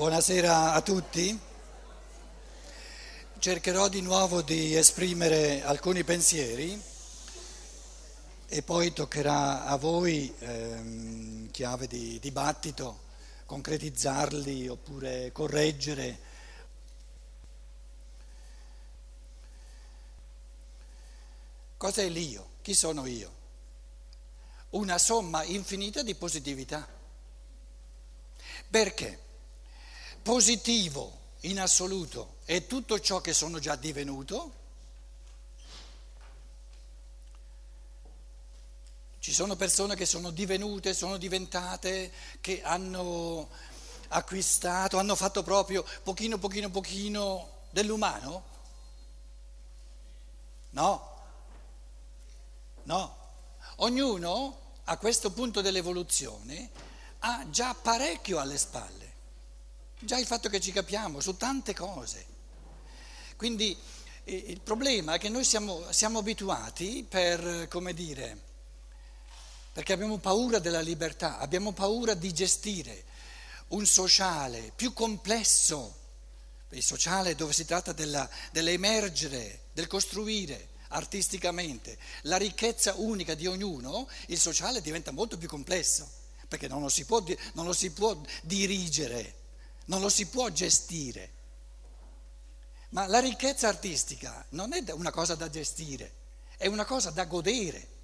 Buonasera 0.00 0.72
a 0.72 0.80
tutti. 0.80 1.38
Cercherò 3.38 3.86
di 3.90 4.00
nuovo 4.00 4.40
di 4.40 4.74
esprimere 4.74 5.62
alcuni 5.62 6.04
pensieri 6.04 6.82
e 8.46 8.62
poi 8.62 8.94
toccherà 8.94 9.66
a 9.66 9.76
voi, 9.76 10.34
ehm, 10.38 11.50
chiave 11.50 11.86
di 11.86 12.18
dibattito, 12.18 13.00
concretizzarli 13.44 14.68
oppure 14.68 15.32
correggere. 15.32 16.18
Cos'è 21.76 22.08
l'io? 22.08 22.52
Chi 22.62 22.72
sono 22.72 23.04
io? 23.04 23.30
Una 24.70 24.96
somma 24.96 25.42
infinita 25.42 26.02
di 26.02 26.14
positività. 26.14 26.88
Perché? 28.70 29.28
Positivo 30.30 31.18
in 31.40 31.58
assoluto 31.58 32.36
è 32.44 32.64
tutto 32.68 33.00
ciò 33.00 33.20
che 33.20 33.34
sono 33.34 33.58
già 33.58 33.74
divenuto. 33.74 34.52
Ci 39.18 39.32
sono 39.32 39.56
persone 39.56 39.96
che 39.96 40.06
sono 40.06 40.30
divenute, 40.30 40.94
sono 40.94 41.16
diventate, 41.16 42.12
che 42.40 42.62
hanno 42.62 43.48
acquistato, 44.06 44.98
hanno 44.98 45.16
fatto 45.16 45.42
proprio 45.42 45.84
pochino, 46.04 46.38
pochino, 46.38 46.70
pochino 46.70 47.50
dell'umano? 47.70 48.44
No, 50.70 51.16
no. 52.84 53.16
Ognuno 53.78 54.58
a 54.84 54.96
questo 54.96 55.32
punto 55.32 55.60
dell'evoluzione 55.60 56.70
ha 57.18 57.50
già 57.50 57.74
parecchio 57.74 58.38
alle 58.38 58.58
spalle. 58.58 59.09
Già 60.02 60.16
il 60.16 60.24
fatto 60.24 60.48
che 60.48 60.60
ci 60.60 60.72
capiamo 60.72 61.20
su 61.20 61.36
tante 61.36 61.74
cose. 61.74 62.24
Quindi 63.36 63.76
il 64.24 64.60
problema 64.62 65.14
è 65.14 65.18
che 65.18 65.28
noi 65.28 65.44
siamo, 65.44 65.92
siamo 65.92 66.20
abituati 66.20 67.04
per, 67.06 67.68
come 67.68 67.92
dire, 67.92 68.38
perché 69.74 69.92
abbiamo 69.92 70.16
paura 70.16 70.58
della 70.58 70.80
libertà, 70.80 71.38
abbiamo 71.38 71.72
paura 71.72 72.14
di 72.14 72.32
gestire 72.32 73.04
un 73.68 73.84
sociale 73.84 74.72
più 74.74 74.94
complesso, 74.94 75.94
il 76.70 76.82
sociale 76.82 77.34
dove 77.34 77.52
si 77.52 77.66
tratta 77.66 77.92
della, 77.92 78.28
dell'emergere, 78.52 79.64
del 79.74 79.86
costruire 79.86 80.68
artisticamente 80.88 81.98
la 82.22 82.38
ricchezza 82.38 82.94
unica 82.96 83.34
di 83.34 83.46
ognuno, 83.46 84.08
il 84.28 84.40
sociale 84.40 84.80
diventa 84.80 85.10
molto 85.10 85.36
più 85.36 85.46
complesso, 85.46 86.10
perché 86.48 86.68
non 86.68 86.80
lo 86.80 86.88
si 86.88 87.04
può, 87.04 87.22
non 87.52 87.66
lo 87.66 87.74
si 87.74 87.90
può 87.90 88.18
dirigere 88.42 89.39
non 89.90 90.00
lo 90.00 90.08
si 90.08 90.26
può 90.26 90.48
gestire. 90.48 91.38
Ma 92.90 93.06
la 93.06 93.20
ricchezza 93.20 93.68
artistica 93.68 94.44
non 94.50 94.72
è 94.72 94.82
una 94.92 95.10
cosa 95.10 95.34
da 95.34 95.50
gestire, 95.50 96.12
è 96.56 96.66
una 96.66 96.84
cosa 96.84 97.10
da 97.10 97.24
godere. 97.24 97.98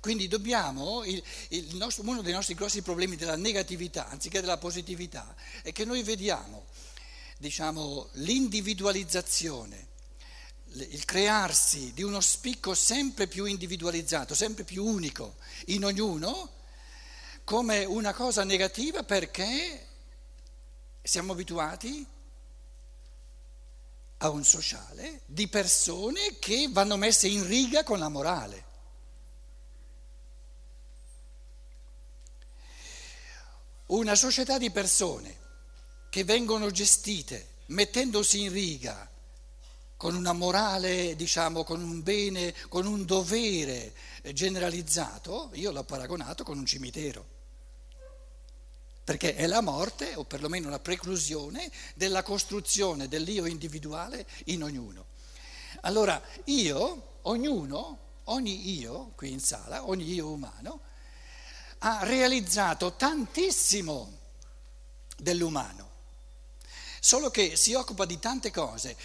Quindi 0.00 0.26
dobbiamo, 0.26 1.04
il, 1.04 1.22
il 1.50 1.76
nostro, 1.76 2.02
uno 2.02 2.22
dei 2.22 2.32
nostri 2.32 2.54
grossi 2.54 2.82
problemi 2.82 3.14
della 3.14 3.36
negatività, 3.36 4.08
anziché 4.08 4.40
della 4.40 4.58
positività, 4.58 5.34
è 5.62 5.70
che 5.72 5.84
noi 5.84 6.02
vediamo, 6.02 6.66
diciamo, 7.38 8.08
l'individualizzazione, 8.14 9.90
il 10.72 11.04
crearsi 11.04 11.92
di 11.92 12.02
uno 12.02 12.20
spicco 12.20 12.74
sempre 12.74 13.28
più 13.28 13.44
individualizzato, 13.44 14.34
sempre 14.34 14.64
più 14.64 14.84
unico 14.84 15.36
in 15.66 15.84
ognuno, 15.84 16.50
come 17.44 17.84
una 17.84 18.12
cosa 18.12 18.44
negativa 18.44 19.02
perché 19.02 19.86
siamo 21.02 21.32
abituati 21.32 22.06
a 24.18 24.28
un 24.30 24.44
sociale 24.44 25.22
di 25.26 25.48
persone 25.48 26.38
che 26.38 26.68
vanno 26.70 26.96
messe 26.96 27.26
in 27.26 27.46
riga 27.46 27.82
con 27.82 27.98
la 27.98 28.08
morale. 28.08 28.70
Una 33.86 34.14
società 34.14 34.58
di 34.58 34.70
persone 34.70 35.36
che 36.08 36.24
vengono 36.24 36.70
gestite 36.70 37.48
mettendosi 37.66 38.42
in 38.42 38.52
riga 38.52 39.10
con 39.96 40.14
una 40.14 40.32
morale, 40.32 41.14
diciamo, 41.14 41.62
con 41.62 41.80
un 41.80 42.02
bene, 42.02 42.54
con 42.68 42.86
un 42.86 43.04
dovere 43.04 43.94
generalizzato, 44.32 45.50
io 45.54 45.70
l'ho 45.70 45.84
paragonato 45.84 46.42
con 46.42 46.58
un 46.58 46.66
cimitero, 46.66 47.31
perché 49.04 49.34
è 49.34 49.46
la 49.46 49.60
morte, 49.60 50.14
o 50.14 50.24
perlomeno 50.24 50.68
la 50.70 50.78
preclusione, 50.78 51.70
della 51.94 52.22
costruzione 52.22 53.08
dell'io 53.08 53.46
individuale 53.46 54.26
in 54.46 54.62
ognuno. 54.62 55.06
Allora 55.82 56.20
io, 56.44 57.18
ognuno, 57.22 57.98
ogni 58.24 58.78
io 58.78 59.12
qui 59.16 59.30
in 59.32 59.40
sala, 59.40 59.88
ogni 59.88 60.12
io 60.12 60.28
umano, 60.28 60.80
ha 61.78 62.04
realizzato 62.04 62.94
tantissimo 62.94 64.18
dell'umano 65.16 65.90
solo 67.04 67.32
che 67.32 67.56
si 67.56 67.74
occupa 67.74 68.04
di 68.04 68.20
tante 68.20 68.52
cose, 68.52 68.96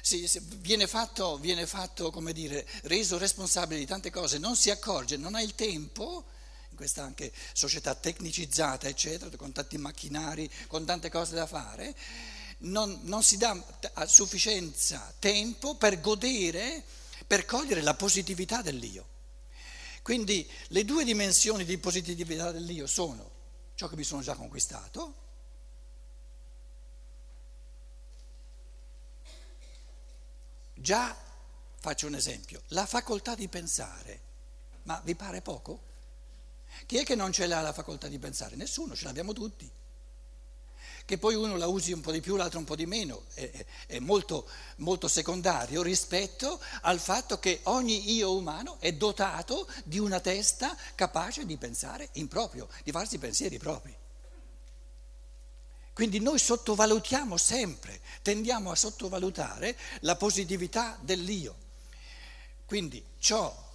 si, 0.00 0.26
si, 0.26 0.40
viene 0.56 0.88
fatto, 0.88 1.38
viene 1.38 1.64
fatto, 1.64 2.10
come 2.10 2.32
dire, 2.32 2.66
reso 2.82 3.18
responsabile 3.18 3.78
di 3.78 3.86
tante 3.86 4.10
cose, 4.10 4.38
non 4.38 4.56
si 4.56 4.68
accorge, 4.68 5.16
non 5.16 5.36
ha 5.36 5.40
il 5.40 5.54
tempo, 5.54 6.24
questa 6.80 7.02
anche 7.02 7.30
società 7.52 7.94
tecnicizzata, 7.94 8.88
eccetera, 8.88 9.36
con 9.36 9.52
tanti 9.52 9.76
macchinari, 9.76 10.50
con 10.66 10.86
tante 10.86 11.10
cose 11.10 11.34
da 11.34 11.44
fare, 11.44 11.94
non, 12.60 13.00
non 13.02 13.22
si 13.22 13.36
dà 13.36 13.54
a 13.92 14.06
sufficienza 14.06 15.12
tempo 15.18 15.74
per 15.74 16.00
godere, 16.00 16.82
per 17.26 17.44
cogliere 17.44 17.82
la 17.82 17.92
positività 17.92 18.62
dell'io. 18.62 19.06
Quindi 20.00 20.48
le 20.68 20.86
due 20.86 21.04
dimensioni 21.04 21.66
di 21.66 21.76
positività 21.76 22.50
dell'io 22.50 22.86
sono 22.86 23.30
ciò 23.74 23.86
che 23.86 23.96
mi 23.96 24.04
sono 24.04 24.22
già 24.22 24.34
conquistato, 24.34 25.16
Già, 30.72 31.14
faccio 31.78 32.06
un 32.06 32.14
esempio, 32.14 32.62
la 32.68 32.86
facoltà 32.86 33.34
di 33.34 33.48
pensare, 33.48 34.20
ma 34.84 34.98
vi 35.04 35.14
pare 35.14 35.42
poco? 35.42 35.89
Chi 36.86 36.96
è 36.98 37.04
che 37.04 37.14
non 37.14 37.32
ce 37.32 37.46
l'ha 37.46 37.60
la 37.60 37.72
facoltà 37.72 38.08
di 38.08 38.18
pensare? 38.18 38.56
Nessuno, 38.56 38.94
ce 38.94 39.04
l'abbiamo 39.04 39.32
tutti. 39.32 39.70
Che 41.04 41.18
poi 41.18 41.34
uno 41.34 41.56
la 41.56 41.66
usi 41.66 41.92
un 41.92 42.00
po' 42.00 42.12
di 42.12 42.20
più, 42.20 42.36
l'altro 42.36 42.58
un 42.58 42.64
po' 42.64 42.76
di 42.76 42.86
meno, 42.86 43.24
è, 43.34 43.66
è 43.86 43.98
molto, 43.98 44.48
molto 44.76 45.08
secondario 45.08 45.82
rispetto 45.82 46.60
al 46.82 47.00
fatto 47.00 47.38
che 47.38 47.60
ogni 47.64 48.12
io 48.12 48.34
umano 48.34 48.76
è 48.78 48.92
dotato 48.92 49.68
di 49.84 49.98
una 49.98 50.20
testa 50.20 50.76
capace 50.94 51.46
di 51.46 51.56
pensare 51.56 52.10
in 52.12 52.28
proprio, 52.28 52.68
di 52.84 52.92
farsi 52.92 53.18
pensieri 53.18 53.58
propri. 53.58 53.96
Quindi 55.92 56.20
noi 56.20 56.38
sottovalutiamo 56.38 57.36
sempre, 57.36 58.00
tendiamo 58.22 58.70
a 58.70 58.76
sottovalutare 58.76 59.76
la 60.00 60.16
positività 60.16 60.96
dell'io. 61.00 61.56
Quindi 62.64 63.04
ciò 63.18 63.68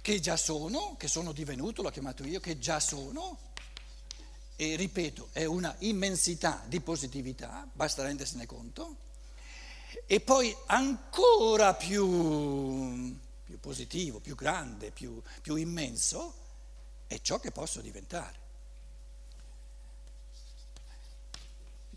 che 0.00 0.20
già 0.20 0.36
sono, 0.36 0.96
che 0.96 1.08
sono 1.08 1.32
divenuto, 1.32 1.82
l'ho 1.82 1.90
chiamato 1.90 2.24
io, 2.24 2.40
che 2.40 2.58
già 2.58 2.80
sono, 2.80 3.38
e 4.56 4.76
ripeto, 4.76 5.28
è 5.32 5.44
una 5.44 5.74
immensità 5.80 6.62
di 6.66 6.80
positività, 6.80 7.66
basta 7.72 8.02
rendersene 8.02 8.46
conto, 8.46 8.96
e 10.06 10.20
poi 10.20 10.54
ancora 10.66 11.74
più, 11.74 13.18
più 13.44 13.60
positivo, 13.60 14.20
più 14.20 14.34
grande, 14.34 14.90
più, 14.90 15.20
più 15.42 15.56
immenso, 15.56 16.34
è 17.06 17.20
ciò 17.20 17.38
che 17.40 17.50
posso 17.50 17.80
diventare. 17.80 18.38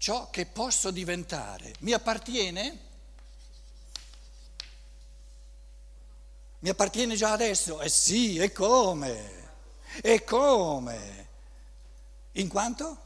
ciò 0.03 0.29
che 0.29 0.45
posso 0.45 0.91
diventare 0.91 1.73
mi 1.79 1.93
appartiene? 1.93 2.77
Mi 6.63 6.69
appartiene 6.69 7.17
già 7.17 7.33
adesso? 7.33 7.81
Eh 7.81 7.89
sì, 7.89 8.37
e 8.37 8.53
come? 8.53 9.49
E 10.01 10.23
come? 10.23 11.27
In 12.31 12.47
quanto? 12.47 12.97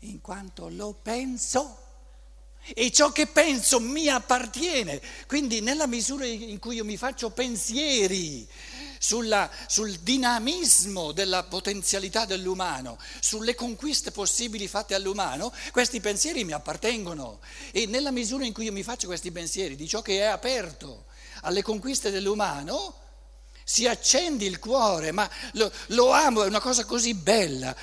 In 0.00 0.20
quanto 0.20 0.68
lo 0.68 0.94
penso 1.00 1.84
e 2.74 2.90
ciò 2.90 3.12
che 3.12 3.28
penso 3.28 3.78
mi 3.78 4.08
appartiene. 4.08 5.00
Quindi 5.28 5.60
nella 5.60 5.86
misura 5.86 6.26
in 6.26 6.58
cui 6.58 6.74
io 6.74 6.84
mi 6.84 6.96
faccio 6.96 7.30
pensieri 7.30 8.44
sulla, 9.06 9.48
sul 9.68 10.00
dinamismo 10.00 11.12
della 11.12 11.44
potenzialità 11.44 12.24
dell'umano, 12.24 12.98
sulle 13.20 13.54
conquiste 13.54 14.10
possibili 14.10 14.66
fatte 14.66 14.96
all'umano, 14.96 15.52
questi 15.70 16.00
pensieri 16.00 16.42
mi 16.42 16.50
appartengono. 16.50 17.38
E 17.70 17.86
nella 17.86 18.10
misura 18.10 18.44
in 18.44 18.52
cui 18.52 18.64
io 18.64 18.72
mi 18.72 18.82
faccio 18.82 19.06
questi 19.06 19.30
pensieri 19.30 19.76
di 19.76 19.86
ciò 19.86 20.02
che 20.02 20.18
è 20.18 20.24
aperto 20.24 21.04
alle 21.42 21.62
conquiste 21.62 22.10
dell'umano, 22.10 22.94
si 23.62 23.86
accende 23.86 24.44
il 24.44 24.58
cuore, 24.58 25.12
ma 25.12 25.30
lo, 25.52 25.70
lo 25.88 26.10
amo, 26.10 26.42
è 26.42 26.48
una 26.48 26.60
cosa 26.60 26.84
così 26.84 27.14
bella. 27.14 27.76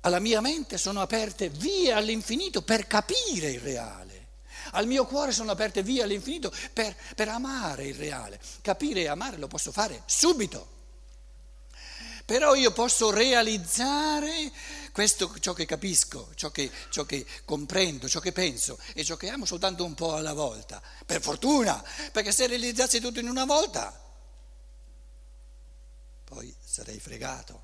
Alla 0.00 0.18
mia 0.18 0.42
mente 0.42 0.76
sono 0.76 1.00
aperte 1.00 1.48
vie 1.48 1.92
all'infinito 1.92 2.60
per 2.60 2.86
capire 2.86 3.52
il 3.52 3.60
reale. 3.60 4.15
Al 4.72 4.86
mio 4.86 5.06
cuore 5.06 5.32
sono 5.32 5.52
aperte 5.52 5.82
vie 5.82 6.02
all'infinito 6.02 6.52
per, 6.72 6.96
per 7.14 7.28
amare 7.28 7.86
il 7.86 7.94
reale. 7.94 8.40
Capire 8.62 9.02
e 9.02 9.08
amare 9.08 9.36
lo 9.36 9.48
posso 9.48 9.72
fare 9.72 10.02
subito. 10.06 10.74
Però 12.26 12.56
io 12.56 12.72
posso 12.72 13.10
realizzare 13.10 14.50
questo, 14.90 15.38
ciò 15.38 15.52
che 15.52 15.64
capisco, 15.64 16.32
ciò 16.34 16.50
che, 16.50 16.68
ciò 16.90 17.04
che, 17.04 17.24
comprendo, 17.44 18.08
ciò 18.08 18.18
che 18.18 18.32
penso 18.32 18.78
e 18.94 19.04
ciò 19.04 19.14
che 19.16 19.28
amo 19.28 19.44
soltanto 19.44 19.84
un 19.84 19.94
po' 19.94 20.14
alla 20.14 20.32
volta. 20.32 20.82
Per 21.06 21.20
fortuna, 21.20 21.84
perché 22.10 22.32
se 22.32 22.48
realizzassi 22.48 22.98
tutto 22.98 23.20
in 23.20 23.28
una 23.28 23.44
volta, 23.44 23.96
poi 26.24 26.52
sarei 26.60 26.98
fregato, 26.98 27.62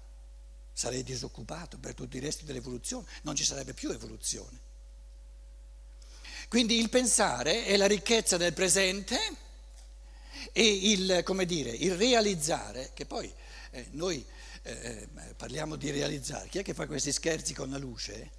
sarei 0.73 1.03
disoccupato 1.03 1.79
per 1.79 1.95
tutto 1.95 2.17
il 2.17 2.23
resto 2.23 2.45
dell'evoluzione, 2.45 3.05
non 3.23 3.35
ci 3.35 3.45
sarebbe 3.45 3.75
più 3.75 3.91
evoluzione. 3.91 4.71
Quindi 6.53 6.79
il 6.79 6.91
pensare 6.91 7.65
è 7.65 7.79
la 7.79 7.87
ricchezza 7.87 8.37
del 8.37 8.53
presente 8.53 9.19
e 10.53 10.91
il, 10.91 11.25
dire, 11.47 11.71
il 11.71 11.95
realizzare, 11.95 12.91
che 12.93 13.07
poi 13.07 13.33
eh, 13.71 13.87
noi 13.93 14.23
eh 14.61 15.09
parliamo 15.35 15.77
di 15.77 15.91
realizzare, 15.91 16.51
chi 16.51 16.59
è 16.59 16.63
che 16.63 16.75
fa 16.75 16.87
questi 16.87 17.11
scherzi 17.11 17.55
con 17.55 17.71
la 17.71 17.79
luce? 17.79 18.31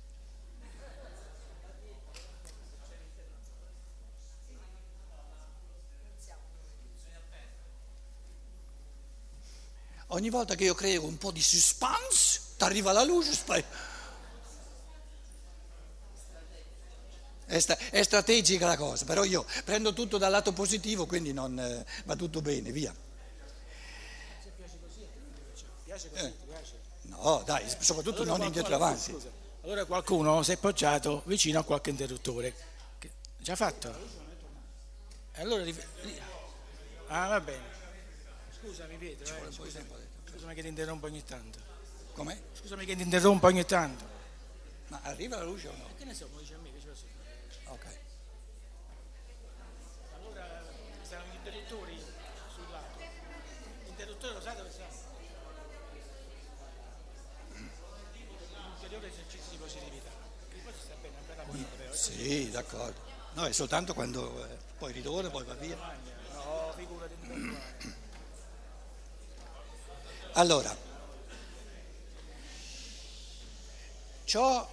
Ogni 10.10 10.30
volta 10.30 10.54
che 10.54 10.65
io 10.65 10.75
creo 10.75 11.04
un 11.04 11.18
po' 11.18 11.31
di 11.31 11.42
suspense, 11.42 12.39
ti 12.57 12.63
arriva 12.63 12.92
la 12.92 13.04
luce, 13.04 13.33
spari. 13.33 13.65
È, 17.54 17.60
sta- 17.60 17.78
è, 17.78 18.02
strategica 18.02 18.66
la 18.66 18.76
cosa, 18.76 19.06
però 19.06 19.24
io 19.24 19.46
prendo 19.64 19.94
tutto 19.94 20.18
dal 20.18 20.32
lato 20.32 20.54
positivo, 20.54 21.06
quindi 21.06 21.34
non, 21.34 21.60
eh, 21.60 21.86
va 22.06 22.16
tutto 22.16 22.42
bene, 22.42 22.72
via. 22.72 22.92
Eh. 26.14 26.34
No, 27.02 27.44
dai, 27.46 27.64
soprattutto 27.78 28.24
allora 28.24 28.38
non 28.38 28.48
indietro 28.48 28.74
avanti. 28.74 29.12
Scusa, 29.12 29.30
allora 29.62 29.86
qualcuno 29.86 30.42
si 30.42 30.54
è 30.54 30.58
poggiato 30.58 31.22
vicino 31.26 31.60
a 31.60 31.64
qualche 31.64 31.92
interruttore. 31.92 32.56
Che, 32.98 33.12
già 33.38 33.56
fatto? 33.56 33.94
Allora, 35.34 35.64
ah, 37.08 37.28
va 37.28 37.40
bene. 37.40 37.66
Scusami 38.60 38.96
Pietro, 38.98 39.48
eh, 39.48 39.52
scusami. 39.52 39.88
scusami 40.32 40.56
che 40.56 40.62
ti 40.64 40.68
interrompo 40.70 41.06
ogni 41.06 41.24
tanto. 41.24 41.60
Come? 42.14 42.42
Scusami 42.54 42.84
che 42.86 42.96
ti 42.96 43.04
interrompo 43.04 43.46
ogni 43.46 43.64
tanto. 43.64 44.04
Ma 44.88 45.02
arriva 45.04 45.38
la 45.38 45.44
luce 45.44 45.68
o 45.68 45.76
no? 45.78 45.88
E 45.90 45.96
che 46.00 46.06
ne 46.06 46.16
so, 46.16 46.28
dice 46.40 46.56
a 46.56 46.58
me 46.58 46.72
che 46.74 46.80
ce 46.82 46.88
lo 46.88 46.96
so. 46.96 47.06
Ok. 47.74 47.86
Allora, 50.16 50.64
stanno 51.02 51.24
gli 51.32 51.36
interruttori 51.36 51.98
sul 52.54 52.66
lato. 52.70 53.00
L'interruttore 53.86 54.34
lo 54.34 54.42
sa 54.42 54.54
dove 54.54 54.70
sta? 54.70 55.04
Esercizio 59.13 59.51
di 59.51 59.57
positività. 59.57 60.10
Che 60.50 60.57
poi 60.63 60.74
sta 60.83 60.95
bene, 61.01 61.15
una 61.18 61.27
bella 61.27 61.44
cosa 61.44 61.63
però. 61.77 61.94
Sì, 61.94 62.50
d'accordo. 62.50 63.00
No, 63.33 63.45
è 63.45 63.51
soltanto 63.51 63.94
quando 63.94 64.45
eh, 64.45 64.57
poi 64.77 64.92
ritorna, 64.92 65.30
poi 65.30 65.44
va 65.45 65.54
via. 65.54 65.77
No, 66.33 66.74
figurati. 66.75 67.13
Allora, 70.33 70.75
ciò 74.25 74.69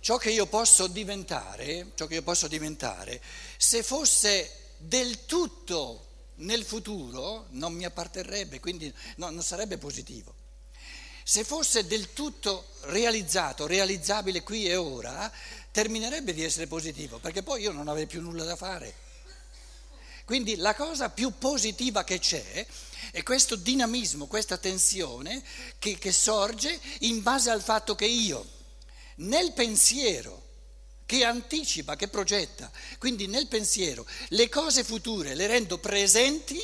ciò 0.00 0.16
che 0.16 0.30
io 0.30 0.46
posso 0.46 0.86
diventare, 0.86 1.92
ciò 1.94 2.06
che 2.06 2.14
io 2.14 2.22
posso 2.22 2.48
diventare, 2.48 3.20
se 3.56 3.82
fosse 3.82 4.72
del 4.78 5.26
tutto 5.26 6.06
nel 6.36 6.64
futuro 6.64 7.46
non 7.50 7.74
mi 7.74 7.84
apparterrebbe, 7.84 8.60
quindi 8.60 8.92
no, 9.16 9.28
non 9.30 9.42
sarebbe 9.42 9.76
positivo. 9.76 10.34
Se 11.22 11.44
fosse 11.44 11.86
del 11.86 12.12
tutto 12.12 12.66
realizzato, 12.82 13.66
realizzabile 13.66 14.42
qui 14.42 14.66
e 14.66 14.76
ora, 14.76 15.30
terminerebbe 15.70 16.32
di 16.32 16.42
essere 16.42 16.66
positivo, 16.66 17.18
perché 17.18 17.42
poi 17.42 17.62
io 17.62 17.72
non 17.72 17.88
avrei 17.88 18.06
più 18.06 18.20
nulla 18.20 18.44
da 18.44 18.56
fare. 18.56 19.08
Quindi 20.24 20.56
la 20.56 20.74
cosa 20.74 21.10
più 21.10 21.38
positiva 21.38 22.04
che 22.04 22.18
c'è 22.20 22.66
è 23.10 23.22
questo 23.22 23.56
dinamismo, 23.56 24.26
questa 24.26 24.56
tensione 24.56 25.42
che, 25.78 25.98
che 25.98 26.12
sorge 26.12 26.78
in 27.00 27.22
base 27.22 27.50
al 27.50 27.62
fatto 27.62 27.94
che 27.94 28.06
io 28.06 28.46
nel 29.16 29.52
pensiero 29.52 30.48
che 31.04 31.24
anticipa, 31.24 31.96
che 31.96 32.06
progetta, 32.06 32.70
quindi 32.98 33.26
nel 33.26 33.48
pensiero 33.48 34.06
le 34.28 34.48
cose 34.48 34.84
future 34.84 35.34
le 35.34 35.48
rendo 35.48 35.78
presenti, 35.78 36.60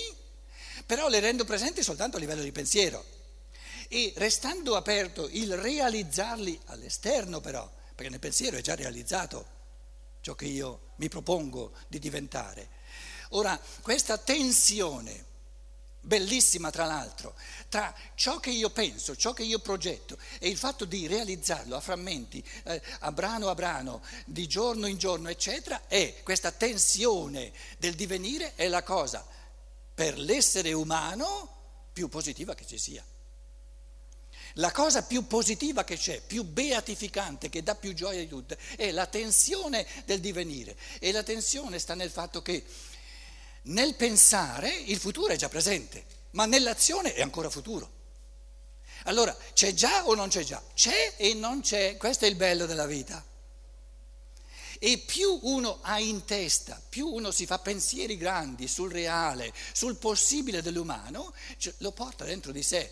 però 0.86 1.08
le 1.08 1.18
rendo 1.18 1.44
presenti 1.44 1.82
soltanto 1.82 2.16
a 2.16 2.20
livello 2.20 2.42
di 2.42 2.52
pensiero 2.52 3.15
e 3.88 4.12
restando 4.16 4.76
aperto 4.76 5.28
il 5.30 5.56
realizzarli 5.56 6.60
all'esterno 6.66 7.40
però, 7.40 7.70
perché 7.94 8.10
nel 8.10 8.20
pensiero 8.20 8.56
è 8.56 8.60
già 8.60 8.74
realizzato 8.74 9.54
ciò 10.20 10.34
che 10.34 10.46
io 10.46 10.92
mi 10.96 11.08
propongo 11.08 11.72
di 11.88 11.98
diventare. 11.98 12.68
Ora, 13.30 13.60
questa 13.82 14.18
tensione 14.18 15.24
bellissima 16.06 16.70
tra 16.70 16.84
l'altro, 16.84 17.34
tra 17.68 17.92
ciò 18.14 18.38
che 18.38 18.50
io 18.50 18.70
penso, 18.70 19.16
ciò 19.16 19.32
che 19.32 19.42
io 19.42 19.58
progetto 19.58 20.16
e 20.38 20.48
il 20.48 20.56
fatto 20.56 20.84
di 20.84 21.06
realizzarlo 21.06 21.74
a 21.74 21.80
frammenti, 21.80 22.42
eh, 22.64 22.80
a 23.00 23.12
brano 23.12 23.48
a 23.48 23.54
brano, 23.54 24.02
di 24.24 24.46
giorno 24.46 24.86
in 24.86 24.98
giorno, 24.98 25.28
eccetera, 25.28 25.82
è 25.88 26.22
questa 26.22 26.52
tensione 26.52 27.52
del 27.78 27.94
divenire 27.94 28.54
è 28.54 28.68
la 28.68 28.84
cosa 28.84 29.26
per 29.94 30.18
l'essere 30.18 30.72
umano 30.72 31.88
più 31.92 32.08
positiva 32.08 32.54
che 32.54 32.66
ci 32.66 32.78
sia. 32.78 33.04
La 34.58 34.72
cosa 34.72 35.02
più 35.02 35.26
positiva 35.26 35.84
che 35.84 35.98
c'è, 35.98 36.20
più 36.20 36.42
beatificante, 36.42 37.50
che 37.50 37.62
dà 37.62 37.74
più 37.74 37.92
gioia 37.92 38.20
di 38.20 38.28
tutte, 38.28 38.56
è 38.76 38.90
la 38.90 39.06
tensione 39.06 39.86
del 40.06 40.20
divenire. 40.20 40.76
E 40.98 41.12
la 41.12 41.22
tensione 41.22 41.78
sta 41.78 41.94
nel 41.94 42.10
fatto 42.10 42.40
che 42.40 42.64
nel 43.62 43.94
pensare 43.96 44.70
il 44.70 44.98
futuro 44.98 45.32
è 45.32 45.36
già 45.36 45.48
presente, 45.48 46.04
ma 46.30 46.46
nell'azione 46.46 47.12
è 47.12 47.20
ancora 47.20 47.50
futuro. 47.50 47.90
Allora, 49.04 49.36
c'è 49.52 49.74
già 49.74 50.06
o 50.06 50.14
non 50.14 50.28
c'è 50.28 50.42
già? 50.42 50.62
C'è 50.74 51.14
e 51.16 51.34
non 51.34 51.60
c'è, 51.60 51.96
questo 51.98 52.24
è 52.24 52.28
il 52.28 52.36
bello 52.36 52.64
della 52.64 52.86
vita. 52.86 53.22
E 54.78 54.98
più 54.98 55.38
uno 55.42 55.78
ha 55.82 56.00
in 56.00 56.24
testa, 56.24 56.80
più 56.88 57.06
uno 57.08 57.30
si 57.30 57.44
fa 57.44 57.58
pensieri 57.58 58.16
grandi 58.16 58.68
sul 58.68 58.90
reale, 58.90 59.52
sul 59.72 59.96
possibile 59.96 60.62
dell'umano, 60.62 61.34
cioè, 61.58 61.74
lo 61.78 61.92
porta 61.92 62.24
dentro 62.24 62.52
di 62.52 62.62
sé. 62.62 62.90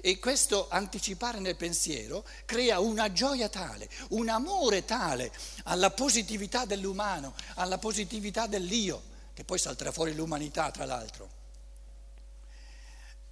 E 0.00 0.18
questo 0.18 0.68
anticipare 0.68 1.38
nel 1.38 1.56
pensiero 1.56 2.24
crea 2.44 2.80
una 2.80 3.12
gioia 3.12 3.48
tale, 3.48 3.88
un 4.10 4.28
amore 4.28 4.84
tale 4.84 5.32
alla 5.64 5.90
positività 5.90 6.64
dell'umano, 6.64 7.34
alla 7.54 7.78
positività 7.78 8.46
dell'io 8.46 9.14
che 9.36 9.44
poi 9.44 9.58
salterà 9.58 9.92
fuori 9.92 10.14
l'umanità 10.14 10.70
tra 10.70 10.86
l'altro. 10.86 11.28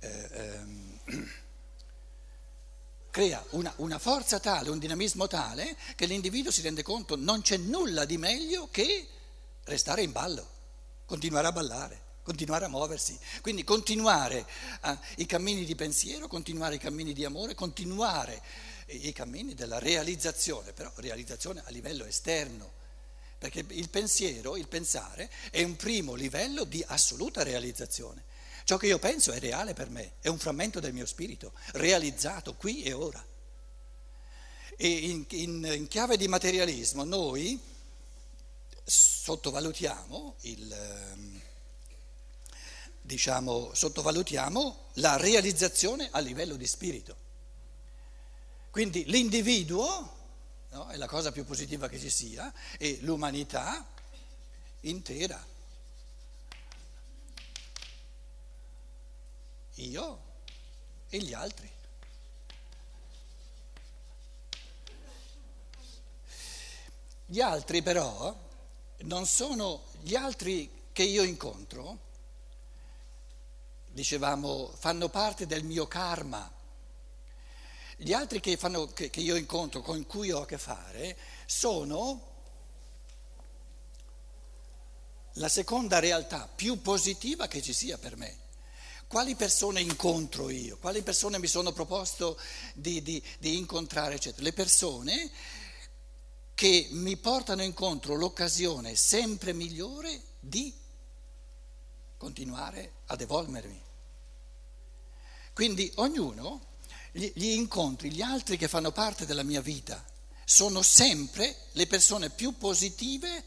Eh, 0.00 0.28
ehm, 0.32 1.00
crea 3.10 3.42
una, 3.50 3.72
una, 3.76 3.98
forza 3.98 4.38
tale, 4.38 4.68
un 4.68 4.78
dinamismo 4.78 5.26
tale 5.28 5.74
che 5.96 6.04
l'individuo 6.04 6.50
si 6.50 6.60
rende 6.60 6.82
conto 6.82 7.16
non 7.16 7.40
c'è 7.40 7.56
nulla 7.56 8.04
di 8.04 8.18
meglio 8.18 8.68
che 8.70 9.08
restare 9.64 10.02
in 10.02 10.12
ballo, 10.12 10.46
continuare 11.06 11.46
a 11.46 11.52
ballare, 11.52 12.02
continuare 12.24 12.64
a 12.64 12.68
muoversi, 12.68 13.16
quindi 13.42 13.62
continuare 13.62 14.44
a, 14.80 14.98
i 15.16 15.26
cammini 15.26 15.64
di 15.64 15.76
pensiero, 15.76 16.26
continuare 16.26 16.74
i 16.74 16.78
cammini 16.78 17.12
di 17.12 17.24
amore, 17.24 17.54
continuare 17.54 18.42
i 18.86 19.12
cammini 19.12 19.54
della 19.54 19.78
realizzazione, 19.78 20.72
però 20.72 20.90
realizzazione 20.96 21.62
a 21.64 21.70
livello 21.70 22.04
esterno 22.04 22.82
perché 23.44 23.62
il 23.68 23.90
pensiero, 23.90 24.56
il 24.56 24.68
pensare, 24.68 25.30
è 25.50 25.62
un 25.62 25.76
primo 25.76 26.14
livello 26.14 26.64
di 26.64 26.82
assoluta 26.86 27.42
realizzazione. 27.42 28.24
Ciò 28.64 28.78
che 28.78 28.86
io 28.86 28.98
penso 28.98 29.32
è 29.32 29.38
reale 29.38 29.74
per 29.74 29.90
me, 29.90 30.12
è 30.20 30.28
un 30.28 30.38
frammento 30.38 30.80
del 30.80 30.94
mio 30.94 31.04
spirito, 31.04 31.52
realizzato 31.72 32.54
qui 32.54 32.84
e 32.84 32.94
ora. 32.94 33.22
E 34.76 34.88
in, 34.88 35.26
in, 35.28 35.70
in 35.74 35.88
chiave 35.88 36.16
di 36.16 36.26
materialismo 36.26 37.04
noi 37.04 37.60
sottovalutiamo, 38.82 40.36
il, 40.40 40.72
ehm, 40.72 41.40
diciamo, 43.04 43.74
sottovalutiamo 43.74 44.86
la 44.94 45.16
realizzazione 45.16 46.08
a 46.10 46.20
livello 46.20 46.56
di 46.56 46.66
spirito. 46.66 47.16
Quindi 48.70 49.04
l'individuo 49.04 50.16
no? 50.70 50.88
è 50.88 50.96
la 50.96 51.06
cosa 51.06 51.30
più 51.30 51.44
positiva 51.44 51.88
che 51.88 51.98
ci 51.98 52.10
sia, 52.10 52.52
e 52.78 52.98
l'umanità 53.02 53.86
intera. 54.80 55.52
io 59.76 60.22
e 61.08 61.18
gli 61.18 61.32
altri. 61.32 61.70
Gli 67.26 67.40
altri 67.40 67.82
però 67.82 68.36
non 68.98 69.26
sono 69.26 69.84
gli 70.02 70.14
altri 70.14 70.70
che 70.92 71.02
io 71.02 71.22
incontro, 71.22 72.12
dicevamo, 73.94 74.72
fanno 74.76 75.08
parte 75.08 75.46
del 75.46 75.62
mio 75.62 75.86
karma. 75.86 76.52
Gli 77.96 78.12
altri 78.12 78.40
che, 78.40 78.56
fanno, 78.56 78.88
che, 78.88 79.08
che 79.08 79.20
io 79.20 79.36
incontro, 79.36 79.80
con 79.80 80.04
cui 80.04 80.32
ho 80.32 80.42
a 80.42 80.46
che 80.46 80.58
fare, 80.58 81.16
sono 81.46 82.32
la 85.34 85.48
seconda 85.48 86.00
realtà 86.00 86.48
più 86.52 86.82
positiva 86.82 87.46
che 87.46 87.62
ci 87.62 87.72
sia 87.72 87.96
per 87.96 88.16
me. 88.16 88.42
Quali 89.06 89.36
persone 89.36 89.80
incontro 89.80 90.50
io? 90.50 90.76
Quali 90.78 91.02
persone 91.02 91.38
mi 91.38 91.46
sono 91.46 91.70
proposto 91.70 92.36
di, 92.74 93.00
di, 93.00 93.22
di 93.38 93.56
incontrare, 93.56 94.16
eccetera? 94.16 94.42
Le 94.42 94.52
persone 94.52 95.30
che 96.54 96.88
mi 96.90 97.16
portano 97.16 97.62
incontro 97.62 98.16
l'occasione 98.16 98.96
sempre 98.96 99.52
migliore 99.52 100.20
di 100.40 100.82
continuare 102.24 102.92
ad 103.08 103.20
evolvermi. 103.20 103.80
Quindi 105.52 105.92
ognuno, 105.96 106.78
gli, 107.12 107.30
gli 107.34 107.50
incontri, 107.50 108.10
gli 108.10 108.22
altri 108.22 108.56
che 108.56 108.66
fanno 108.66 108.92
parte 108.92 109.26
della 109.26 109.42
mia 109.42 109.60
vita, 109.60 110.02
sono 110.46 110.80
sempre 110.80 111.54
le 111.72 111.86
persone 111.86 112.30
più 112.30 112.56
positive 112.56 113.44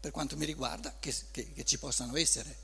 per 0.00 0.12
quanto 0.12 0.34
mi 0.38 0.46
riguarda, 0.46 0.96
che, 0.98 1.14
che, 1.30 1.52
che 1.52 1.64
ci 1.64 1.78
possano 1.78 2.16
essere. 2.16 2.56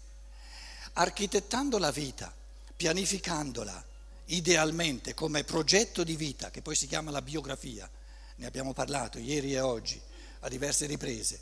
Architettando 0.94 1.76
la 1.76 1.90
vita, 1.90 2.34
pianificandola 2.74 3.84
idealmente 4.26 5.12
come 5.12 5.44
progetto 5.44 6.02
di 6.02 6.16
vita, 6.16 6.50
che 6.50 6.62
poi 6.62 6.74
si 6.74 6.86
chiama 6.86 7.10
la 7.10 7.20
biografia, 7.20 7.88
ne 8.36 8.46
abbiamo 8.46 8.72
parlato 8.72 9.18
ieri 9.18 9.52
e 9.52 9.60
oggi 9.60 10.00
a 10.40 10.48
diverse 10.48 10.86
riprese, 10.86 11.38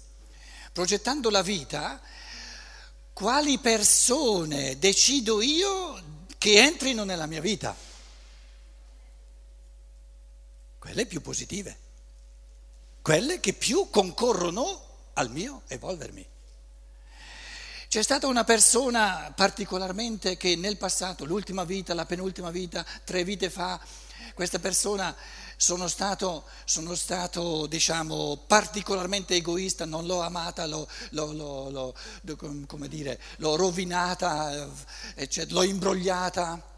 progettando 0.73 1.31
la 1.31 1.43
vita, 1.43 2.03
quali 3.15 3.59
persone 3.59 4.77
decido 4.79 5.41
io 5.41 6.03
che 6.37 6.61
entrino 6.61 7.05
nella 7.05 7.27
mia 7.27 7.41
vita? 7.41 7.75
Quelle 10.79 11.07
più 11.07 11.23
positive, 11.23 11.79
quelle 13.01 13.41
che 13.41 13.55
più 13.55 13.89
concorrono 13.89 14.83
al 15.15 15.31
mio 15.31 15.63
evolvermi. 15.69 16.27
C'è 17.89 18.03
stata 18.03 18.27
una 18.27 18.43
persona 18.43 19.33
particolarmente 19.35 20.37
che 20.37 20.57
nel 20.57 20.77
passato, 20.77 21.25
l'ultima 21.25 21.63
vita, 21.63 21.95
la 21.95 22.07
penultima 22.07 22.51
vita, 22.51 22.85
tre 23.05 23.23
vite 23.23 23.49
fa, 23.49 23.81
questa 24.35 24.59
persona 24.59 25.15
sono 25.57 25.89
stato, 25.89 26.45
sono 26.65 26.95
stato 26.95 27.67
diciamo, 27.67 28.43
particolarmente 28.47 29.35
egoista, 29.35 29.85
non 29.85 30.07
l'ho 30.07 30.21
amata, 30.21 30.67
l'ho, 30.67 30.87
l'ho, 31.11 31.33
l'ho, 31.33 31.71
l'ho 31.71 31.95
dire, 32.89 33.21
rovinata, 33.57 34.71
eccetera, 35.15 35.55
l'ho 35.55 35.63
imbrogliata. 35.63 36.73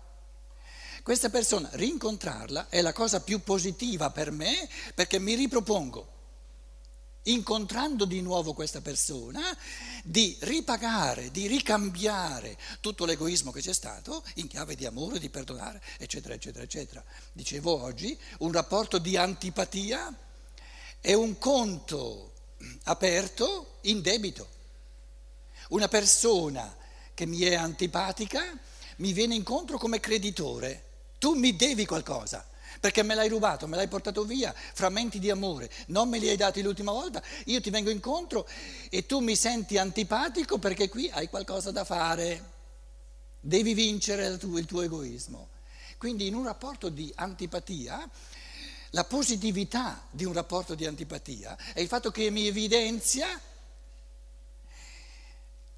Questa 1.02 1.28
persona, 1.30 1.68
rincontrarla 1.73 2.68
è 2.68 2.80
la 2.80 2.92
cosa 2.92 3.21
più 3.21 3.42
positiva 3.42 4.11
per 4.11 4.33
me 4.33 4.68
perché 4.95 5.21
mi 5.21 5.35
ripropongo 5.35 6.14
incontrando 7.26 8.04
di 8.04 8.21
nuovo 8.21 8.52
questa 8.52 8.80
persona, 8.80 9.56
di 10.04 10.37
ripagare, 10.40 11.30
di 11.30 11.47
ricambiare 11.47 12.59
tutto 12.80 13.04
l'egoismo 13.04 13.50
che 13.50 13.61
c'è 13.61 13.73
stato 13.73 14.25
in 14.35 14.47
chiave 14.47 14.75
di 14.75 14.87
amore, 14.87 15.18
di 15.18 15.28
perdonare, 15.28 15.83
eccetera, 15.99 16.35
eccetera, 16.35 16.64
eccetera. 16.64 17.04
Dicevo 17.33 17.83
oggi, 17.83 18.18
un 18.38 18.52
rapporto 18.52 18.99
di 18.99 19.16
antipatia 19.16 20.14
è 21.00 21.12
un 21.12 21.38
conto 21.38 22.33
aperto 22.85 23.78
in 23.83 24.02
debito. 24.02 24.54
Una 25.68 25.88
persona 25.88 26.75
che 27.14 27.26
mi 27.26 27.40
è 27.40 27.54
antipatica 27.54 28.56
mi 28.97 29.12
viene 29.12 29.35
incontro 29.35 29.78
come 29.78 30.00
creditore, 30.00 30.85
tu 31.18 31.35
mi 31.35 31.56
devi 31.56 31.85
qualcosa 31.87 32.47
perché 32.80 33.02
me 33.02 33.14
l'hai 33.14 33.28
rubato, 33.28 33.66
me 33.66 33.76
l'hai 33.76 33.88
portato 33.88 34.25
via, 34.25 34.54
frammenti 34.54 35.18
di 35.18 35.30
amore, 35.30 35.71
non 35.88 36.09
me 36.09 36.18
li 36.18 36.28
hai 36.28 36.37
dati 36.37 36.62
l'ultima 36.62 36.92
volta, 36.92 37.23
io 37.47 37.61
ti 37.61 37.71
vengo 37.71 37.90
incontro 37.90 38.49
e 38.90 39.06
tu 39.06 39.21
mi 39.21 39.37
senti 39.37 39.78
antipatico 39.78 40.59
perché 40.59 40.88
qui 40.88 41.11
hai 41.11 41.28
qualcosa 41.28 41.71
da 41.71 41.85
fare, 41.85 42.54
devi 43.40 43.75
vincere 43.75 44.26
il 44.26 44.38
tuo, 44.38 44.59
il 44.59 44.66
tuo 44.66 44.83
egoismo. 44.83 45.49
Quindi 45.99 46.26
in 46.26 46.35
un 46.35 46.45
rapporto 46.45 46.88
di 46.88 47.11
antipatia, 47.14 48.09
la 48.90 49.04
positività 49.04 50.06
di 50.11 50.25
un 50.25 50.33
rapporto 50.33 50.75
di 50.75 50.87
antipatia 50.87 51.56
è 51.73 51.80
il 51.80 51.88
fatto 51.88 52.11
che 52.11 52.30
mi 52.30 52.47
evidenzia 52.47 53.40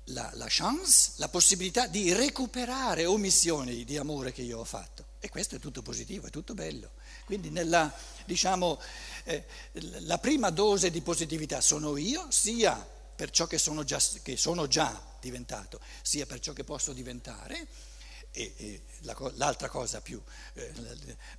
la, 0.04 0.30
la 0.34 0.46
chance, 0.48 1.12
la 1.16 1.28
possibilità 1.28 1.86
di 1.86 2.12
recuperare 2.12 3.06
omissioni 3.06 3.84
di 3.84 3.96
amore 3.96 4.32
che 4.32 4.42
io 4.42 4.58
ho 4.58 4.64
fatto. 4.64 5.07
E 5.20 5.28
questo 5.28 5.56
è 5.56 5.58
tutto 5.58 5.82
positivo, 5.82 6.28
è 6.28 6.30
tutto 6.30 6.54
bello. 6.54 6.92
Quindi 7.24 7.50
nella, 7.50 7.92
diciamo, 8.24 8.80
eh, 9.24 9.44
la 9.72 10.18
prima 10.18 10.50
dose 10.50 10.90
di 10.90 11.00
positività 11.00 11.60
sono 11.60 11.96
io, 11.96 12.30
sia 12.30 12.76
per 13.16 13.30
ciò 13.30 13.48
che 13.48 13.58
sono 13.58 13.82
già, 13.82 14.00
che 14.22 14.36
sono 14.36 14.68
già 14.68 15.16
diventato, 15.20 15.80
sia 16.02 16.24
per 16.24 16.38
ciò 16.38 16.52
che 16.52 16.62
posso 16.62 16.92
diventare. 16.92 17.66
E, 18.30 18.54
e 18.56 18.82
la, 19.00 19.16
l'altra 19.34 19.68
cosa 19.68 20.00
più, 20.00 20.22
eh, 20.52 20.72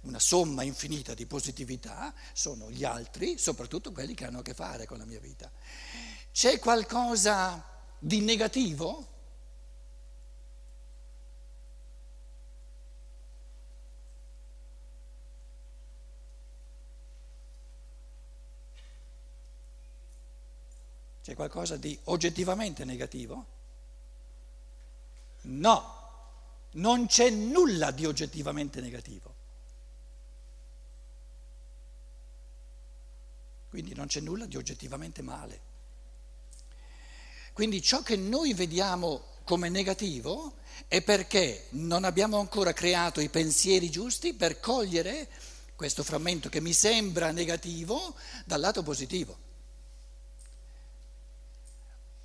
una 0.01 0.19
somma 0.19 0.63
infinita 0.63 1.13
di 1.13 1.25
positività 1.25 2.13
sono 2.33 2.69
gli 2.69 2.83
altri, 2.83 3.37
soprattutto 3.37 3.93
quelli 3.93 4.13
che 4.13 4.25
hanno 4.25 4.39
a 4.39 4.41
che 4.41 4.53
fare 4.53 4.85
con 4.85 4.97
la 4.97 5.05
mia 5.05 5.19
vita. 5.19 5.49
C'è 6.33 6.59
qualcosa 6.59 7.63
di 7.97 8.19
negativo? 8.19 9.18
Qualcosa 21.39 21.77
di 21.77 21.97
oggettivamente 22.05 22.83
negativo? 22.83 23.45
No, 25.43 25.97
non 26.71 27.05
c'è 27.05 27.29
nulla 27.29 27.91
di 27.91 28.05
oggettivamente 28.05 28.81
negativo. 28.81 29.33
Quindi 33.69 33.95
non 33.95 34.07
c'è 34.07 34.19
nulla 34.19 34.47
di 34.47 34.57
oggettivamente 34.57 35.21
male. 35.21 35.61
Quindi 37.53 37.81
ciò 37.81 38.01
che 38.01 38.17
noi 38.17 38.53
vediamo 38.53 39.23
come 39.45 39.69
negativo 39.69 40.55
è 40.89 41.01
perché 41.01 41.67
non 41.71 42.03
abbiamo 42.03 42.37
ancora 42.37 42.73
creato 42.73 43.21
i 43.21 43.29
pensieri 43.29 43.89
giusti 43.89 44.33
per 44.33 44.59
cogliere 44.59 45.29
questo 45.75 46.03
frammento 46.03 46.49
che 46.49 46.59
mi 46.59 46.73
sembra 46.73 47.31
negativo 47.31 48.13
dal 48.43 48.59
lato 48.59 48.83
positivo. 48.83 49.47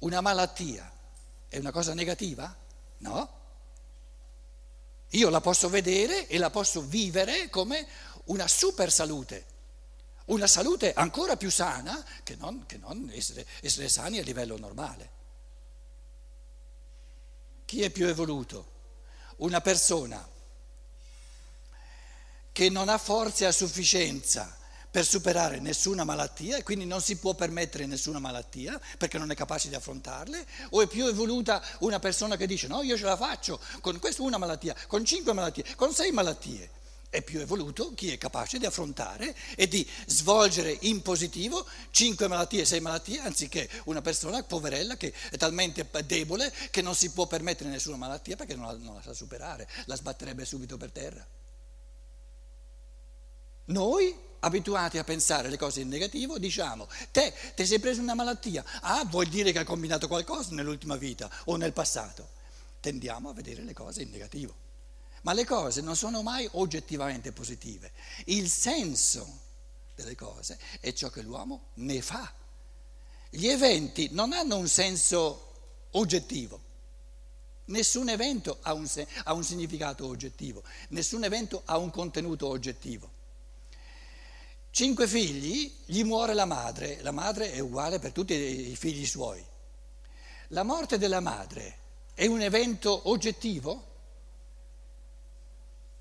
Una 0.05 0.21
malattia 0.21 0.91
è 1.49 1.57
una 1.57 1.73
cosa 1.73 1.95
negativa? 1.95 2.55
No. 2.99 3.41
Io 5.09 5.31
la 5.31 5.41
posso 5.41 5.71
vedere 5.71 6.27
e 6.27 6.37
la 6.37 6.51
posso 6.51 6.83
vivere 6.83 7.49
come 7.49 7.87
una 8.25 8.47
super 8.47 8.93
salute, 8.93 9.47
una 10.27 10.47
salute 10.47 10.93
ancora 10.93 11.39
più 11.39 11.51
sana 11.51 12.05
che 12.23 12.37
non, 12.37 12.67
che 12.67 12.77
non 12.77 13.11
essere, 13.15 13.47
essere 13.63 13.89
sani 13.89 14.19
a 14.19 14.23
livello 14.23 14.59
normale. 14.59 15.11
Chi 17.65 17.81
è 17.81 17.89
più 17.89 18.07
evoluto? 18.07 18.73
Una 19.37 19.63
persona 19.63 20.29
che 22.53 22.69
non 22.69 22.91
ha 22.91 22.99
forze 22.99 23.47
a 23.47 23.53
sufficienza 23.53 24.55
per 24.95 25.05
superare 25.05 25.59
nessuna 25.59 26.05
malattia 26.05 26.57
e 26.57 26.63
quindi 26.63 26.85
non 26.85 27.01
si 27.01 27.17
può 27.17 27.35
permettere 27.35 27.85
nessuna 27.85 28.21
malattia 28.21 28.81
perché 28.97 29.19
non 29.19 29.33
è 29.33 29.35
capace 29.35 29.69
di 29.69 29.75
affrontarle, 29.75 30.47
o 30.71 30.83
è 30.83 30.87
più 30.87 31.09
evoluta 31.09 31.61
una 31.81 31.99
persona 31.99 32.37
che 32.37 32.47
dice 32.47 32.69
no, 32.69 32.81
io 32.83 32.97
ce 32.97 33.03
la 33.03 33.17
faccio 33.17 33.59
con 33.81 33.99
questa 33.99 34.23
una 34.23 34.39
malattia, 34.39 34.73
con 34.87 35.05
cinque 35.05 35.33
malattie, 35.33 35.65
con 35.75 35.93
sei 35.93 36.13
malattie. 36.13 36.71
È 37.11 37.23
più 37.23 37.41
evoluto 37.41 37.93
chi 37.93 38.13
è 38.13 38.19
capace 38.19 38.61
di 38.61 38.67
affrontare 38.67 39.35
e 39.57 39.67
di 39.67 39.85
svolgere 40.07 40.79
in 40.83 41.03
positivo 41.03 41.67
cinque 41.91 42.29
malattie, 42.29 42.65
sei 42.65 42.79
malattie, 42.79 43.19
anziché 43.19 43.69
una 43.87 44.01
persona 44.01 44.45
poverella 44.45 44.97
che 44.97 45.13
è 45.29 45.37
talmente 45.37 45.89
debole 46.07 46.55
che 46.71 46.83
non 46.83 46.95
si 46.95 47.11
può 47.11 47.27
permettere 47.27 47.69
nessuna 47.69 47.97
malattia 47.97 48.37
perché 48.37 48.55
non 48.55 48.67
la, 48.67 48.77
non 48.79 48.95
la 48.95 49.03
sa 49.03 49.13
superare, 49.13 49.69
la 49.87 49.97
sbatterebbe 49.97 50.45
subito 50.45 50.77
per 50.77 50.93
terra. 50.93 51.27
Noi 53.67 54.15
abituati 54.41 54.99
a 54.99 55.05
pensare 55.05 55.49
le 55.49 55.57
cose 55.57 55.81
in 55.81 55.89
negativo, 55.89 56.39
diciamo, 56.39 56.87
te 57.11 57.33
ti 57.55 57.65
sei 57.65 57.79
preso 57.79 58.01
una 58.01 58.15
malattia, 58.15 58.65
ah 58.83 59.05
vuol 59.07 59.27
dire 59.27 59.53
che 59.53 59.61
hai 59.61 59.65
combinato 59.65 60.07
qualcosa 60.07 60.55
nell'ultima 60.55 60.97
vita 60.97 61.31
o 61.47 61.57
nel 61.57 61.73
passato. 61.73 62.29
Tendiamo 62.81 63.31
a 63.31 63.33
vedere 63.33 63.63
le 63.63 63.73
cose 63.73 64.03
in 64.03 64.11
negativo. 64.11 64.63
ma 65.23 65.33
le 65.33 65.47
cose 65.47 65.81
non 65.81 65.97
sono 65.97 66.23
mai 66.23 66.47
oggettivamente 66.53 67.33
positive. 67.33 67.93
Il 68.27 68.51
senso 68.51 69.41
delle 69.95 70.15
cose 70.15 70.59
è 70.81 70.93
ciò 70.93 71.09
che 71.09 71.23
l'uomo 71.23 71.69
ne 71.75 72.03
fa. 72.03 72.31
Gli 73.31 73.47
eventi 73.49 74.11
non 74.13 74.33
hanno 74.33 74.57
un 74.57 74.69
senso 74.69 75.89
oggettivo. 75.93 76.61
Nessun 77.67 78.11
evento 78.11 78.59
ha 78.61 78.75
un, 78.75 78.87
ha 79.25 79.33
un, 79.33 79.43
significato 79.43 80.07
oggettivo, 80.07 80.63
nessun 80.89 81.25
evento 81.25 81.63
ha 81.65 81.79
un 81.79 81.89
contenuto 81.91 82.47
oggettivo. 82.49 83.11
Cinque 84.75 85.07
figli, 85.07 85.73
gli 85.85 86.03
muore 86.03 86.35
la 86.35 86.47
madre, 86.47 87.01
la 87.03 87.13
madre 87.13 87.53
è 87.53 87.61
uguale 87.61 88.01
per 88.01 88.11
tutti 88.11 88.35
i 88.35 88.75
figli 88.75 89.07
suoi. 89.07 89.41
La 90.49 90.65
morte 90.65 90.99
della 90.99 91.21
madre 91.21 91.79
è 92.13 92.27
un 92.27 92.41
evento 92.41 93.09
oggettivo? 93.09 93.87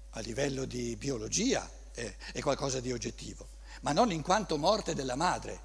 A 0.09 0.21
livello 0.21 0.65
di 0.65 0.95
biologia 0.95 1.69
è, 1.91 2.15
è 2.31 2.41
qualcosa 2.41 2.79
di 2.79 2.91
oggettivo, 2.91 3.47
ma 3.81 3.91
non 3.91 4.11
in 4.11 4.23
quanto 4.23 4.57
morte 4.57 4.95
della 4.95 5.15
madre. 5.15 5.61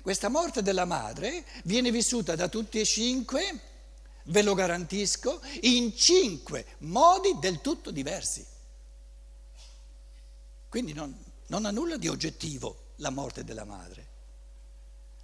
Questa 0.00 0.28
morte 0.28 0.62
della 0.62 0.84
madre 0.84 1.44
viene 1.64 1.90
vissuta 1.90 2.36
da 2.36 2.46
tutti 2.46 2.78
e 2.78 2.84
cinque 2.84 3.60
ve 4.26 4.42
lo 4.42 4.54
garantisco, 4.54 5.42
in 5.62 5.96
cinque 5.96 6.76
modi 6.78 7.36
del 7.40 7.60
tutto 7.60 7.90
diversi. 7.90 8.46
Quindi 10.68 10.92
non, 10.92 11.21
non 11.52 11.66
ha 11.66 11.70
nulla 11.70 11.98
di 11.98 12.08
oggettivo 12.08 12.92
la 12.96 13.10
morte 13.10 13.44
della 13.44 13.64
madre. 13.64 14.08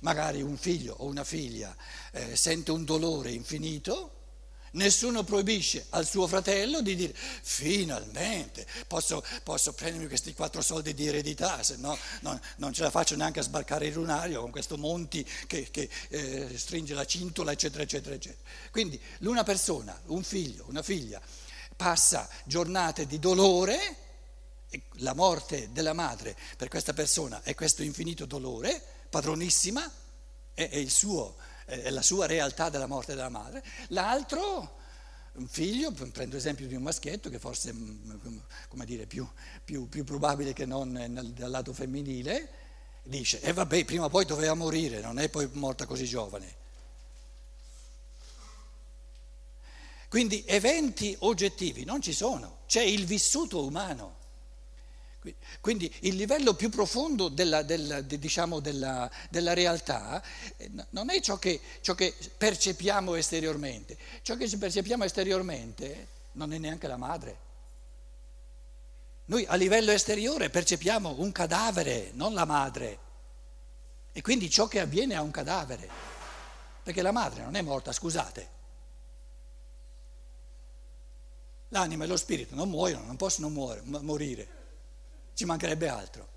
Magari 0.00 0.42
un 0.42 0.58
figlio 0.58 0.94
o 0.98 1.06
una 1.06 1.24
figlia 1.24 1.74
eh, 2.12 2.36
sente 2.36 2.70
un 2.70 2.84
dolore 2.84 3.30
infinito 3.30 4.12
Nessuno 4.72 5.24
proibisce 5.24 5.86
al 5.90 6.06
suo 6.06 6.26
fratello 6.26 6.82
di 6.82 6.94
dire 6.94 7.14
finalmente 7.14 8.66
posso, 8.86 9.24
posso 9.42 9.72
prendermi 9.72 10.08
questi 10.08 10.34
quattro 10.34 10.60
soldi 10.60 10.92
di 10.92 11.06
eredità, 11.06 11.62
se 11.62 11.76
no 11.76 11.96
non, 12.20 12.38
non, 12.56 12.74
ce 12.74 12.82
la 12.82 12.90
faccio 12.90 13.16
neanche 13.16 13.40
a 13.40 13.42
sbarcare 13.42 13.86
il 13.86 13.94
lunario 13.94 14.42
con 14.42 14.50
questo 14.50 14.76
Monti 14.76 15.26
che, 15.46 15.70
che 15.70 15.88
eh, 16.10 16.58
stringe 16.58 16.92
la 16.92 17.06
cintola, 17.06 17.52
eccetera, 17.52 17.82
eccetera, 17.82 18.14
eccetera. 18.14 18.42
Quindi 18.70 19.00
una 19.20 19.42
persona, 19.42 19.98
un 20.08 20.22
figlio, 20.22 20.66
una 20.68 20.82
figlia, 20.82 21.18
passa 21.74 22.28
giornate 22.44 23.06
di 23.06 23.18
dolore, 23.18 24.07
la 24.96 25.14
morte 25.14 25.70
della 25.72 25.92
madre 25.92 26.36
per 26.56 26.68
questa 26.68 26.92
persona 26.92 27.42
è 27.42 27.54
questo 27.54 27.82
infinito 27.82 28.26
dolore, 28.26 28.82
padronissima, 29.08 29.90
è, 30.52 30.68
è 30.68 30.88
suo 30.88 31.36
è 31.68 31.90
la 31.90 32.00
sua 32.00 32.24
realtà 32.24 32.70
della 32.70 32.86
morte 32.86 33.14
della 33.14 33.28
madre, 33.28 33.62
l'altro 33.88 34.76
un 35.34 35.46
figlio, 35.46 35.92
prendo 35.92 36.34
l'esempio 36.34 36.66
di 36.66 36.74
un 36.74 36.82
maschietto 36.82 37.28
che 37.28 37.38
forse 37.38 37.70
è 37.70 37.72
mm, 37.72 38.38
dire, 38.84 39.06
più, 39.06 39.28
più, 39.62 39.88
più 39.88 40.02
probabile 40.02 40.54
che 40.54 40.64
non 40.64 40.90
nel, 40.90 41.32
dal 41.32 41.50
lato 41.50 41.74
femminile, 41.74 42.50
dice, 43.02 43.40
e 43.40 43.50
eh 43.50 43.52
vabbè, 43.52 43.84
prima 43.84 44.06
o 44.06 44.08
poi 44.08 44.24
doveva 44.24 44.54
morire, 44.54 45.00
non 45.00 45.18
è 45.18 45.28
poi 45.28 45.48
morta 45.52 45.84
così 45.84 46.06
giovane. 46.06 46.56
Quindi 50.08 50.42
eventi 50.46 51.14
oggettivi 51.20 51.84
non 51.84 52.00
ci 52.00 52.14
sono, 52.14 52.60
c'è 52.66 52.82
il 52.82 53.04
vissuto 53.04 53.62
umano. 53.62 54.16
Quindi 55.60 55.92
il 56.02 56.14
livello 56.14 56.54
più 56.54 56.70
profondo 56.70 57.28
della, 57.28 57.62
della, 57.62 58.00
diciamo 58.00 58.60
della, 58.60 59.10
della 59.30 59.52
realtà 59.52 60.22
eh, 60.56 60.70
non 60.90 61.10
è 61.10 61.20
ciò 61.20 61.38
che, 61.38 61.60
ciò 61.80 61.94
che, 61.94 62.14
percepiamo 62.36 63.14
esteriormente, 63.14 63.98
ciò 64.22 64.36
che 64.36 64.48
percepiamo 64.56 65.04
esteriormente 65.04 66.06
non 66.32 66.52
è 66.52 66.58
neanche 66.58 66.86
la 66.86 66.96
madre. 66.96 67.46
Noi 69.26 69.44
a 69.46 69.56
livello 69.56 69.90
esteriore 69.90 70.50
percepiamo 70.50 71.16
un 71.18 71.32
cadavere, 71.32 72.12
non 72.14 72.32
la 72.32 72.44
madre, 72.44 72.98
e 74.12 74.22
quindi 74.22 74.48
ciò 74.48 74.68
che 74.68 74.80
avviene 74.80 75.16
a 75.16 75.22
un 75.22 75.30
cadavere, 75.30 75.88
perché 76.82 77.02
la 77.02 77.12
madre 77.12 77.42
non 77.42 77.56
è 77.56 77.60
morta, 77.60 77.92
scusate. 77.92 78.56
L'anima 81.70 82.04
e 82.04 82.06
lo 82.06 82.16
spirito 82.16 82.54
non 82.54 82.70
muoiono, 82.70 83.04
non 83.04 83.16
possono 83.16 83.50
muore, 83.50 83.82
morire 83.84 84.57
ci 85.38 85.44
mancherebbe 85.44 85.86
altro. 85.86 86.28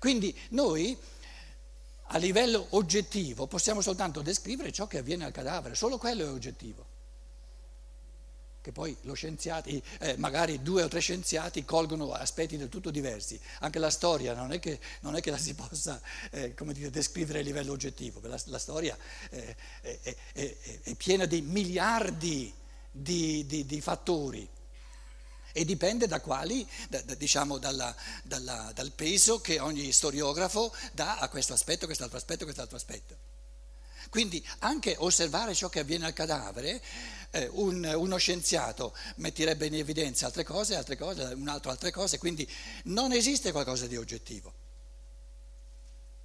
Quindi 0.00 0.36
noi 0.48 0.98
a 2.02 2.18
livello 2.18 2.66
oggettivo 2.70 3.46
possiamo 3.46 3.80
soltanto 3.80 4.22
descrivere 4.22 4.72
ciò 4.72 4.88
che 4.88 4.98
avviene 4.98 5.24
al 5.24 5.30
cadavere, 5.30 5.76
solo 5.76 5.98
quello 5.98 6.24
è 6.24 6.28
oggettivo. 6.28 6.84
Che 8.60 8.72
poi 8.72 8.96
lo 9.02 9.14
scienziato, 9.14 9.68
eh, 9.68 10.16
magari 10.16 10.62
due 10.62 10.82
o 10.82 10.88
tre 10.88 10.98
scienziati 10.98 11.64
colgono 11.64 12.10
aspetti 12.10 12.56
del 12.56 12.68
tutto 12.68 12.90
diversi. 12.90 13.40
Anche 13.60 13.78
la 13.78 13.88
storia 13.88 14.34
non 14.34 14.50
è 14.50 14.58
che, 14.58 14.80
non 15.02 15.14
è 15.14 15.20
che 15.20 15.30
la 15.30 15.38
si 15.38 15.54
possa 15.54 16.02
eh, 16.32 16.52
dire, 16.72 16.90
descrivere 16.90 17.38
a 17.38 17.42
livello 17.42 17.70
oggettivo, 17.70 18.20
la, 18.24 18.38
la 18.46 18.58
storia 18.58 18.98
eh, 19.30 19.56
è, 19.80 20.16
è, 20.32 20.56
è, 20.82 20.94
piena 20.96 21.24
di 21.24 21.40
miliardi 21.40 22.52
di, 22.90 23.46
di, 23.46 23.64
di 23.64 23.80
fattori 23.80 24.58
e 25.52 25.64
dipende 25.64 26.06
da 26.06 26.20
quali, 26.20 26.66
da, 26.88 27.00
da, 27.02 27.14
diciamo 27.14 27.58
dalla, 27.58 27.94
dalla, 28.22 28.70
dal 28.74 28.92
peso 28.92 29.40
che 29.40 29.58
ogni 29.58 29.92
storiografo 29.92 30.72
dà 30.92 31.18
a 31.18 31.28
questo 31.28 31.52
aspetto, 31.52 31.86
quest'altro 31.86 32.18
aspetto, 32.18 32.44
quest'altro 32.44 32.76
aspetto. 32.76 33.16
Quindi 34.08 34.44
anche 34.60 34.96
osservare 34.98 35.54
ciò 35.54 35.68
che 35.68 35.80
avviene 35.80 36.06
al 36.06 36.12
cadavere, 36.12 36.82
eh, 37.30 37.48
un, 37.52 37.84
uno 37.84 38.16
scienziato 38.16 38.94
metterebbe 39.16 39.66
in 39.66 39.74
evidenza 39.74 40.26
altre 40.26 40.42
cose, 40.42 40.74
altre 40.74 40.96
cose, 40.96 41.22
un 41.22 41.48
altro 41.48 41.70
altre 41.70 41.92
cose, 41.92 42.18
quindi 42.18 42.48
non 42.84 43.12
esiste 43.12 43.52
qualcosa 43.52 43.86
di 43.86 43.96
oggettivo. 43.96 44.59